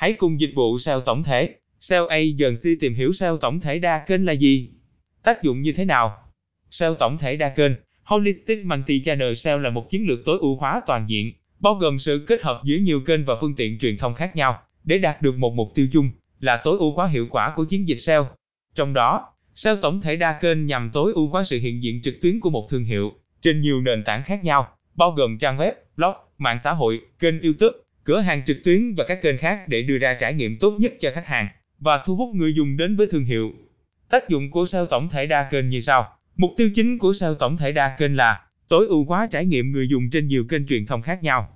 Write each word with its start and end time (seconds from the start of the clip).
Hãy 0.00 0.12
cùng 0.12 0.40
dịch 0.40 0.52
vụ 0.54 0.78
SEO 0.78 1.00
tổng 1.00 1.22
thể, 1.22 1.54
SEO 1.80 2.06
Agency 2.06 2.76
tìm 2.80 2.94
hiểu 2.94 3.12
SEO 3.12 3.36
tổng 3.36 3.60
thể 3.60 3.78
đa 3.78 3.98
kênh 3.98 4.26
là 4.26 4.32
gì, 4.32 4.70
tác 5.22 5.42
dụng 5.42 5.62
như 5.62 5.72
thế 5.72 5.84
nào. 5.84 6.16
SEO 6.70 6.94
tổng 6.94 7.18
thể 7.18 7.36
đa 7.36 7.48
kênh, 7.48 7.72
Holistic 8.02 8.58
Multi-Channel 8.64 9.34
SEO 9.34 9.58
là 9.58 9.70
một 9.70 9.90
chiến 9.90 10.06
lược 10.08 10.24
tối 10.24 10.38
ưu 10.40 10.56
hóa 10.56 10.80
toàn 10.86 11.06
diện, 11.08 11.32
bao 11.58 11.74
gồm 11.74 11.98
sự 11.98 12.24
kết 12.26 12.42
hợp 12.42 12.60
giữa 12.64 12.76
nhiều 12.76 13.00
kênh 13.00 13.24
và 13.24 13.34
phương 13.40 13.54
tiện 13.56 13.78
truyền 13.78 13.98
thông 13.98 14.14
khác 14.14 14.36
nhau 14.36 14.62
để 14.84 14.98
đạt 14.98 15.22
được 15.22 15.38
một 15.38 15.54
mục 15.54 15.72
tiêu 15.74 15.88
chung 15.92 16.10
là 16.40 16.60
tối 16.64 16.78
ưu 16.78 16.92
hóa 16.92 17.06
hiệu 17.06 17.26
quả 17.30 17.52
của 17.56 17.64
chiến 17.64 17.88
dịch 17.88 18.00
SEO. 18.00 18.28
Trong 18.74 18.94
đó, 18.94 19.28
SEO 19.54 19.76
tổng 19.76 20.00
thể 20.00 20.16
đa 20.16 20.38
kênh 20.40 20.66
nhằm 20.66 20.90
tối 20.92 21.12
ưu 21.14 21.28
hóa 21.28 21.44
sự 21.44 21.58
hiện 21.58 21.82
diện 21.82 22.02
trực 22.02 22.14
tuyến 22.22 22.40
của 22.40 22.50
một 22.50 22.66
thương 22.70 22.84
hiệu 22.84 23.12
trên 23.42 23.60
nhiều 23.60 23.80
nền 23.80 24.04
tảng 24.04 24.22
khác 24.24 24.44
nhau, 24.44 24.68
bao 24.94 25.10
gồm 25.10 25.38
trang 25.38 25.58
web, 25.58 25.72
blog, 25.96 26.14
mạng 26.38 26.58
xã 26.64 26.72
hội, 26.72 27.00
kênh 27.18 27.42
YouTube, 27.42 27.78
cửa 28.10 28.20
hàng 28.20 28.42
trực 28.46 28.56
tuyến 28.64 28.94
và 28.94 29.04
các 29.08 29.22
kênh 29.22 29.38
khác 29.38 29.68
để 29.68 29.82
đưa 29.82 29.98
ra 29.98 30.14
trải 30.14 30.34
nghiệm 30.34 30.58
tốt 30.58 30.76
nhất 30.80 30.92
cho 31.00 31.10
khách 31.14 31.26
hàng 31.26 31.48
và 31.78 32.02
thu 32.06 32.16
hút 32.16 32.34
người 32.34 32.54
dùng 32.54 32.76
đến 32.76 32.96
với 32.96 33.06
thương 33.10 33.24
hiệu. 33.24 33.52
Tác 34.10 34.28
dụng 34.28 34.50
của 34.50 34.66
SEO 34.66 34.86
tổng 34.86 35.08
thể 35.08 35.26
đa 35.26 35.48
kênh 35.50 35.68
như 35.68 35.80
sau. 35.80 36.16
Mục 36.36 36.50
tiêu 36.56 36.70
chính 36.74 36.98
của 36.98 37.12
SEO 37.12 37.34
tổng 37.34 37.56
thể 37.56 37.72
đa 37.72 37.96
kênh 37.98 38.16
là 38.16 38.40
tối 38.68 38.86
ưu 38.86 39.04
hóa 39.04 39.28
trải 39.30 39.44
nghiệm 39.44 39.72
người 39.72 39.88
dùng 39.88 40.10
trên 40.10 40.26
nhiều 40.26 40.44
kênh 40.48 40.66
truyền 40.66 40.86
thông 40.86 41.02
khác 41.02 41.22
nhau. 41.22 41.48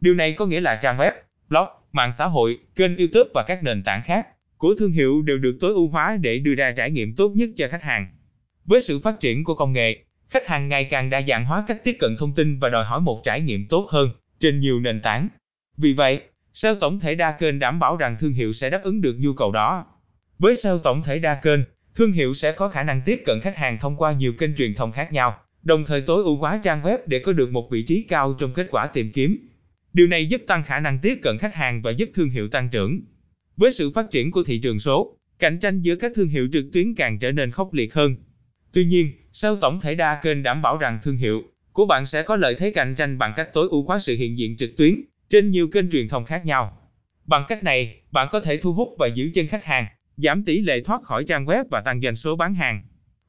Điều 0.00 0.14
này 0.14 0.32
có 0.32 0.46
nghĩa 0.46 0.60
là 0.60 0.76
trang 0.82 0.98
web, 0.98 1.12
blog, 1.48 1.66
mạng 1.92 2.12
xã 2.12 2.24
hội, 2.24 2.58
kênh 2.76 2.96
YouTube 2.96 3.30
và 3.34 3.44
các 3.48 3.62
nền 3.62 3.82
tảng 3.82 4.02
khác 4.04 4.26
của 4.58 4.74
thương 4.78 4.92
hiệu 4.92 5.22
đều 5.22 5.38
được 5.38 5.56
tối 5.60 5.72
ưu 5.72 5.88
hóa 5.88 6.16
để 6.20 6.38
đưa 6.38 6.54
ra 6.54 6.72
trải 6.76 6.90
nghiệm 6.90 7.14
tốt 7.14 7.28
nhất 7.28 7.48
cho 7.56 7.68
khách 7.68 7.82
hàng. 7.82 8.06
Với 8.64 8.82
sự 8.82 9.00
phát 9.00 9.20
triển 9.20 9.44
của 9.44 9.54
công 9.54 9.72
nghệ, 9.72 10.04
khách 10.28 10.46
hàng 10.46 10.68
ngày 10.68 10.84
càng 10.84 11.10
đa 11.10 11.22
dạng 11.22 11.44
hóa 11.44 11.64
cách 11.68 11.84
tiếp 11.84 11.96
cận 11.98 12.16
thông 12.18 12.34
tin 12.34 12.58
và 12.58 12.68
đòi 12.68 12.84
hỏi 12.84 13.00
một 13.00 13.20
trải 13.24 13.40
nghiệm 13.40 13.66
tốt 13.68 13.88
hơn 13.90 14.10
trên 14.40 14.60
nhiều 14.60 14.80
nền 14.80 15.00
tảng. 15.00 15.28
Vì 15.78 15.92
vậy, 15.92 16.20
SEO 16.54 16.74
tổng 16.74 17.00
thể 17.00 17.14
đa 17.14 17.32
kênh 17.32 17.58
đảm 17.58 17.78
bảo 17.78 17.96
rằng 17.96 18.16
thương 18.20 18.32
hiệu 18.32 18.52
sẽ 18.52 18.70
đáp 18.70 18.82
ứng 18.82 19.00
được 19.00 19.16
nhu 19.18 19.32
cầu 19.32 19.52
đó. 19.52 19.86
Với 20.38 20.56
SEO 20.56 20.78
tổng 20.78 21.02
thể 21.02 21.18
đa 21.18 21.34
kênh, 21.34 21.60
thương 21.94 22.12
hiệu 22.12 22.34
sẽ 22.34 22.52
có 22.52 22.68
khả 22.68 22.82
năng 22.82 23.02
tiếp 23.04 23.22
cận 23.26 23.40
khách 23.42 23.56
hàng 23.56 23.78
thông 23.78 23.96
qua 23.96 24.12
nhiều 24.12 24.32
kênh 24.32 24.56
truyền 24.56 24.74
thông 24.74 24.92
khác 24.92 25.12
nhau, 25.12 25.40
đồng 25.62 25.84
thời 25.84 26.00
tối 26.00 26.24
ưu 26.24 26.36
hóa 26.36 26.60
trang 26.64 26.82
web 26.82 26.98
để 27.06 27.18
có 27.18 27.32
được 27.32 27.50
một 27.50 27.70
vị 27.70 27.82
trí 27.82 28.02
cao 28.02 28.36
trong 28.38 28.52
kết 28.54 28.66
quả 28.70 28.86
tìm 28.86 29.12
kiếm. 29.12 29.48
Điều 29.92 30.06
này 30.06 30.26
giúp 30.26 30.42
tăng 30.46 30.64
khả 30.64 30.80
năng 30.80 30.98
tiếp 31.02 31.18
cận 31.22 31.38
khách 31.38 31.54
hàng 31.54 31.82
và 31.82 31.90
giúp 31.90 32.08
thương 32.14 32.30
hiệu 32.30 32.48
tăng 32.48 32.68
trưởng. 32.68 33.00
Với 33.56 33.72
sự 33.72 33.90
phát 33.90 34.10
triển 34.10 34.30
của 34.30 34.44
thị 34.44 34.58
trường 34.58 34.80
số, 34.80 35.16
cạnh 35.38 35.58
tranh 35.58 35.80
giữa 35.80 35.96
các 35.96 36.12
thương 36.14 36.28
hiệu 36.28 36.48
trực 36.52 36.64
tuyến 36.72 36.94
càng 36.94 37.18
trở 37.18 37.32
nên 37.32 37.50
khốc 37.50 37.74
liệt 37.74 37.94
hơn. 37.94 38.16
Tuy 38.72 38.84
nhiên, 38.84 39.10
SEO 39.32 39.56
tổng 39.56 39.80
thể 39.80 39.94
đa 39.94 40.20
kênh 40.22 40.42
đảm 40.42 40.62
bảo 40.62 40.78
rằng 40.78 40.98
thương 41.02 41.16
hiệu 41.16 41.42
của 41.72 41.86
bạn 41.86 42.06
sẽ 42.06 42.22
có 42.22 42.36
lợi 42.36 42.54
thế 42.58 42.70
cạnh 42.70 42.94
tranh 42.94 43.18
bằng 43.18 43.32
cách 43.36 43.48
tối 43.52 43.68
ưu 43.70 43.82
hóa 43.82 43.98
sự 43.98 44.16
hiện 44.16 44.38
diện 44.38 44.56
trực 44.56 44.76
tuyến 44.76 44.94
trên 45.30 45.50
nhiều 45.50 45.68
kênh 45.68 45.90
truyền 45.90 46.08
thông 46.08 46.24
khác 46.24 46.46
nhau. 46.46 46.78
Bằng 47.24 47.44
cách 47.48 47.64
này, 47.64 48.00
bạn 48.10 48.28
có 48.32 48.40
thể 48.40 48.56
thu 48.56 48.72
hút 48.72 48.88
và 48.98 49.06
giữ 49.06 49.30
chân 49.34 49.46
khách 49.46 49.64
hàng, 49.64 49.86
giảm 50.16 50.44
tỷ 50.44 50.60
lệ 50.60 50.80
thoát 50.80 51.02
khỏi 51.02 51.24
trang 51.24 51.44
web 51.44 51.64
và 51.70 51.80
tăng 51.80 52.00
doanh 52.00 52.16
số 52.16 52.36
bán 52.36 52.54
hàng. 52.54 52.82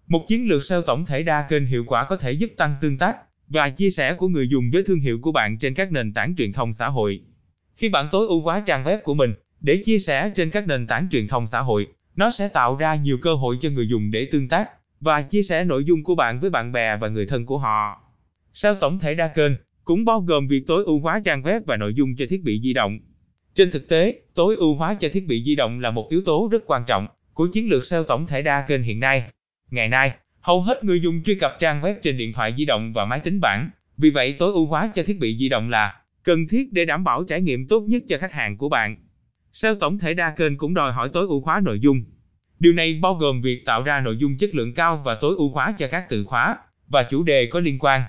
Một 0.08 0.25
chiến 0.27 0.47
lược 0.47 0.64
SEO 0.64 0.81
tổng 0.81 1.05
thể 1.05 1.23
đa 1.23 1.45
kênh 1.50 1.66
hiệu 1.66 1.83
quả 1.88 2.05
có 2.05 2.17
thể 2.17 2.31
giúp 2.31 2.52
tăng 2.58 2.75
tương 2.81 2.97
tác 2.97 3.17
và 3.47 3.70
chia 3.70 3.89
sẻ 3.89 4.14
của 4.14 4.27
người 4.27 4.47
dùng 4.47 4.70
với 4.73 4.83
thương 4.83 5.00
hiệu 5.00 5.20
của 5.22 5.31
bạn 5.31 5.58
trên 5.58 5.73
các 5.73 5.92
nền 5.92 6.14
tảng 6.14 6.36
truyền 6.38 6.53
thông 6.53 6.73
xã 6.73 6.88
hội. 6.88 7.22
Khi 7.75 7.89
bạn 7.89 8.09
tối 8.11 8.27
ưu 8.27 8.42
hóa 8.42 8.64
trang 8.66 8.83
web 8.83 9.02
của 9.02 9.14
mình 9.14 9.33
để 9.61 9.81
chia 9.86 10.00
sẻ 10.00 10.31
trên 10.36 10.52
các 10.52 10.67
nền 10.67 10.88
tảng 10.88 11.08
truyền 11.11 11.27
thông 11.27 11.47
xã 11.47 11.59
hội, 11.59 11.88
nó 12.16 12.31
sẽ 12.31 12.47
tạo 12.47 12.75
ra 12.75 12.95
nhiều 12.95 13.17
cơ 13.22 13.33
hội 13.33 13.58
cho 13.61 13.70
người 13.70 13.88
dùng 13.88 14.11
để 14.11 14.27
tương 14.31 14.47
tác 14.47 14.70
và 15.00 15.22
chia 15.22 15.44
sẻ 15.44 15.64
nội 15.64 15.83
dung 15.83 16.03
của 16.03 16.16
bạn 16.16 16.39
với 16.39 16.50
bạn 16.50 16.72
bè 16.72 16.97
và 16.97 17.08
người 17.08 17.25
thân 17.25 17.45
của 17.45 17.58
họ. 17.58 18.03
SEO 18.53 18.75
tổng 18.75 19.00
thể 19.00 19.16
đa 19.16 19.27
kênh 19.27 19.52
cũng 19.90 20.06
bao 20.06 20.22
gồm 20.22 20.48
việc 20.48 20.68
tối 20.68 20.84
ưu 20.84 21.00
hóa 21.00 21.22
trang 21.26 21.42
web 21.42 21.62
và 21.66 21.78
nội 21.78 21.94
dung 21.94 22.16
cho 22.16 22.26
thiết 22.30 22.44
bị 22.44 22.59
di 22.64 22.73
động. 22.73 23.00
Trên 23.56 23.72
thực 23.72 23.90
tế, 23.90 24.20
tối 24.36 24.56
ưu 24.56 24.76
hóa 24.76 24.94
cho 24.94 25.09
thiết 25.14 25.28
bị 25.28 25.44
di 25.44 25.56
động 25.56 25.80
là 25.80 25.92
một 25.92 26.08
yếu 26.09 26.22
tố 26.26 26.50
rất 26.52 26.64
quan 26.66 26.84
trọng 26.88 27.08
của 27.34 27.48
chiến 27.48 27.70
lược 27.70 27.84
SEO 27.84 28.04
tổng 28.04 28.28
thể 28.28 28.42
đa 28.42 28.66
kênh 28.67 28.84
hiện 28.84 29.00
nay. 29.00 29.23
Ngày 29.72 29.88
nay, 29.88 30.12
hầu 30.40 30.62
hết 30.62 30.84
người 30.84 31.00
dùng 31.00 31.23
truy 31.23 31.36
cập 31.36 31.58
trang 31.60 31.82
web 31.82 31.95
trên 32.04 32.17
điện 32.17 32.34
thoại 32.34 32.54
di 32.58 32.66
động 32.66 32.94
và 32.94 33.05
máy 33.05 33.20
tính 33.20 33.39
bảng, 33.42 33.70
vì 33.98 34.10
vậy 34.10 34.36
tối 34.39 34.54
ưu 34.54 34.66
hóa 34.66 34.92
cho 34.95 35.04
thiết 35.04 35.20
bị 35.20 35.38
di 35.38 35.49
động 35.49 35.70
là 35.70 36.02
cần 36.23 36.48
thiết 36.48 36.73
để 36.73 36.86
đảm 36.86 37.04
bảo 37.04 37.23
trải 37.23 37.42
nghiệm 37.42 37.67
tốt 37.67 37.82
nhất 37.82 38.04
cho 38.10 38.17
khách 38.17 38.33
hàng 38.33 38.58
của 38.58 38.70
bạn. 38.70 38.95
SEO 39.54 39.76
tổng 39.76 39.99
thể 39.99 40.14
đa 40.14 40.30
kênh 40.30 40.58
cũng 40.58 40.73
đòi 40.73 40.94
hỏi 40.94 41.10
tối 41.14 41.28
ưu 41.28 41.42
hóa 41.42 41.60
nội 41.60 41.80
dung. 41.80 42.04
Điều 42.60 42.73
này 42.73 42.99
bao 43.02 43.16
gồm 43.16 43.42
việc 43.42 43.66
tạo 43.66 43.83
ra 43.83 44.02
nội 44.02 44.17
dung 44.17 44.38
chất 44.38 44.55
lượng 44.55 44.73
cao 44.73 45.02
và 45.05 45.16
tối 45.16 45.36
ưu 45.38 45.49
hóa 45.49 45.73
cho 45.78 45.88
các 45.88 46.05
từ 46.10 46.23
khóa 46.23 46.58
và 46.88 47.04
chủ 47.04 47.23
đề 47.23 47.48
có 47.52 47.60
liên 47.60 47.80
quan. 47.80 48.02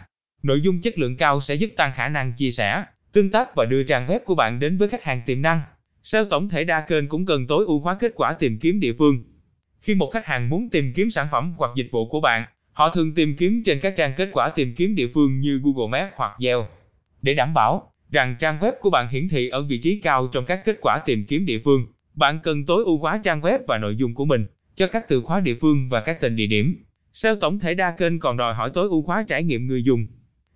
Nội 0.43 0.61
dung 0.61 0.81
chất 0.81 0.99
lượng 0.99 1.17
cao 1.17 1.41
sẽ 1.41 1.55
giúp 1.55 1.71
tăng 1.77 1.93
khả 1.95 2.09
năng 2.09 2.33
chia 2.33 2.51
sẻ, 2.51 2.85
tương 3.13 3.31
tác 3.31 3.55
và 3.57 3.65
đưa 3.65 3.83
trang 3.83 4.07
web 4.07 4.21
của 4.25 4.35
bạn 4.35 4.61
đến 4.61 4.79
với 4.79 4.89
khách 4.89 5.05
hàng 5.05 5.23
tiềm 5.27 5.43
năng. 5.43 5.63
SEO 6.03 6.25
tổng 6.25 6.49
thể 6.49 6.65
đa 6.65 6.81
kênh 6.81 7.09
cũng 7.09 7.27
cần 7.27 7.47
tối 7.47 7.65
ưu 7.67 7.81
hóa 7.81 7.95
kết 7.95 8.13
quả 8.15 8.33
tìm 8.33 8.59
kiếm 8.59 8.81
địa 8.81 8.93
phương. 8.99 9.23
Khi 9.81 9.95
một 9.95 10.11
khách 10.13 10.27
hàng 10.27 10.49
muốn 10.49 10.71
tìm 10.71 10.93
kiếm 10.93 11.11
sản 11.11 11.27
phẩm 11.33 11.55
hoặc 11.59 11.71
dịch 11.77 11.89
vụ 11.93 12.09
của 12.09 12.21
bạn, 12.21 12.45
họ 12.73 12.95
thường 12.95 13.15
tìm 13.15 13.37
kiếm 13.37 13.63
trên 13.67 13.81
các 13.81 13.95
trang 13.97 14.13
kết 14.17 14.29
quả 14.33 14.49
tìm 14.49 14.75
kiếm 14.75 14.95
địa 14.95 15.09
phương 15.15 15.41
như 15.41 15.61
Google 15.65 16.01
Maps 16.01 16.13
hoặc 16.17 16.37
Yelp. 16.39 16.65
Để 17.23 17.35
đảm 17.35 17.55
bảo 17.55 17.93
rằng 18.11 18.37
trang 18.41 18.59
web 18.59 18.73
của 18.81 18.91
bạn 18.91 19.09
hiển 19.09 19.29
thị 19.29 19.49
ở 19.49 19.63
vị 19.63 19.81
trí 19.83 20.01
cao 20.01 20.29
trong 20.33 20.45
các 20.45 20.61
kết 20.65 20.79
quả 20.81 20.99
tìm 21.07 21.25
kiếm 21.29 21.47
địa 21.47 21.59
phương, 21.65 21.87
bạn 22.15 22.39
cần 22.43 22.67
tối 22.67 22.85
ưu 22.85 22.99
hóa 22.99 23.21
trang 23.25 23.41
web 23.41 23.59
và 23.69 23.79
nội 23.79 23.97
dung 23.97 24.15
của 24.15 24.25
mình 24.25 24.47
cho 24.75 24.87
các 24.87 25.09
từ 25.09 25.21
khóa 25.21 25.41
địa 25.41 25.55
phương 25.61 25.89
và 25.89 26.01
các 26.01 26.21
tên 26.21 26.37
địa 26.37 26.47
điểm. 26.47 26.85
SEO 27.13 27.37
tổng 27.37 27.59
thể 27.59 27.75
đa 27.75 27.91
kênh 27.91 28.19
còn 28.19 28.37
đòi 28.37 28.55
hỏi 28.55 28.71
tối 28.75 28.89
ưu 28.89 29.03
hóa 29.03 29.25
trải 29.29 29.43
nghiệm 29.43 29.67
người 29.67 29.83
dùng. 29.83 30.07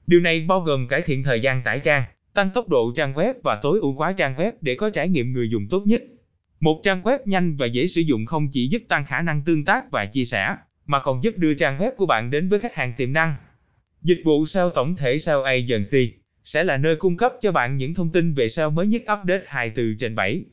Điều 0.07 0.21
này 0.21 0.41
bao 0.41 0.61
gồm 0.61 0.89
cải 0.89 1.03
thiện 1.03 1.23
thời 1.23 1.41
gian 1.41 1.63
tải 1.63 1.81
trang, 1.81 2.05
tăng 2.35 2.51
tốc 2.55 2.69
độ 2.69 2.93
trang 2.97 3.15
web 3.15 3.35
và 3.43 3.61
tối 3.63 3.79
ưu 3.81 3.93
hóa 3.93 4.13
trang 4.13 4.35
web 4.37 4.53
để 4.61 4.75
có 4.75 4.91
trải 4.91 5.09
nghiệm 5.09 5.33
người 5.33 5.49
dùng 5.49 5.67
tốt 5.71 5.83
nhất. 5.87 6.03
Một 6.61 6.81
trang 6.85 7.03
web 7.03 7.19
nhanh 7.25 7.57
và 7.57 7.67
dễ 7.67 7.87
sử 7.87 8.01
dụng 8.01 8.27
không 8.27 8.49
chỉ 8.53 8.69
giúp 8.69 8.83
tăng 8.89 9.07
khả 9.07 9.23
năng 9.23 9.43
tương 9.45 9.65
tác 9.65 9.91
và 9.91 10.07
chia 10.07 10.25
sẻ, 10.25 10.57
mà 10.87 11.01
còn 11.01 11.23
giúp 11.23 11.35
đưa 11.37 11.55
trang 11.55 11.79
web 11.79 11.91
của 11.97 12.07
bạn 12.07 12.31
đến 12.31 12.49
với 12.49 12.61
khách 12.61 12.75
hàng 12.75 12.93
tiềm 12.97 13.13
năng. 13.13 13.37
Dịch 14.03 14.21
vụ 14.25 14.47
SEO 14.47 14.71
tổng 14.71 14.97
thể 14.97 15.19
SEO 15.19 15.43
Agency 15.43 16.13
sẽ 16.45 16.65
là 16.65 16.77
nơi 16.77 16.97
cung 16.97 17.17
cấp 17.17 17.33
cho 17.43 17.53
bạn 17.53 17.77
những 17.77 17.95
thông 17.95 18.13
tin 18.13 18.35
về 18.35 18.49
SEO 18.49 18.71
mới 18.71 18.87
nhất 18.87 19.03
update 19.03 19.43
24 19.47 19.97
trên 20.01 20.15
7. 20.15 20.45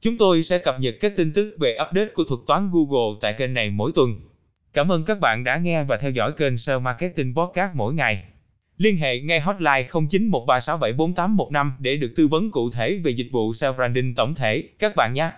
Chúng 0.00 0.18
tôi 0.18 0.42
sẽ 0.42 0.58
cập 0.58 0.80
nhật 0.80 0.94
các 1.00 1.12
tin 1.16 1.32
tức 1.32 1.56
về 1.60 1.76
update 1.88 2.08
của 2.14 2.24
thuật 2.24 2.40
toán 2.46 2.70
Google 2.72 3.18
tại 3.20 3.34
kênh 3.38 3.54
này 3.54 3.70
mỗi 3.70 3.92
tuần. 3.94 4.20
Cảm 4.72 4.92
ơn 4.92 5.04
các 5.04 5.20
bạn 5.20 5.44
đã 5.44 5.56
nghe 5.56 5.84
và 5.84 5.96
theo 5.96 6.10
dõi 6.10 6.32
kênh 6.32 6.58
SEO 6.58 6.80
Marketing 6.80 7.34
Podcast 7.34 7.74
mỗi 7.74 7.94
ngày. 7.94 8.24
Liên 8.78 8.96
hệ 8.96 9.20
ngay 9.20 9.40
hotline 9.40 9.88
0913674815 9.92 11.70
để 11.78 11.96
được 11.96 12.12
tư 12.16 12.28
vấn 12.28 12.50
cụ 12.50 12.70
thể 12.70 13.00
về 13.04 13.10
dịch 13.10 13.28
vụ 13.32 13.52
SEO 13.52 13.72
branding 13.72 14.14
tổng 14.14 14.34
thể, 14.34 14.62
các 14.78 14.96
bạn 14.96 15.12
nhé. 15.14 15.30